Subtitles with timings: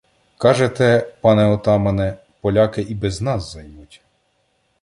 [0.37, 4.01] —Кажете, пане отамане, поляки і без нас займуть.